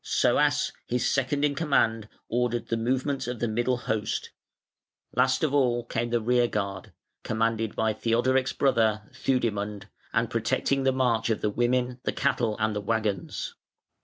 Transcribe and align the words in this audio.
Soas, 0.03 0.71
his 0.87 1.07
second 1.07 1.45
in 1.45 1.53
command, 1.53 2.09
ordered 2.27 2.69
the 2.69 2.75
movements 2.75 3.27
of 3.27 3.37
the 3.39 3.47
middle 3.47 3.77
host; 3.77 4.31
last 5.15 5.43
of 5.43 5.53
all 5.53 5.85
came 5.85 6.09
the 6.09 6.19
rear 6.19 6.47
guard, 6.47 6.91
commanded 7.21 7.75
by 7.75 7.93
Theodoric's 7.93 8.51
brother, 8.51 9.03
Theudimund, 9.13 9.89
and 10.11 10.27
protecting 10.27 10.85
the 10.85 10.91
march 10.91 11.29
of 11.29 11.41
the 11.41 11.51
women, 11.51 11.99
the 12.03 12.13
cattle, 12.13 12.57
and 12.59 12.75
the 12.75 12.81
waggons. 12.81 13.53